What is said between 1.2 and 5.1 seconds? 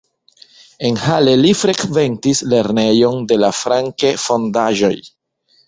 li frekventis lernejon de la Francke-fondaĵoj.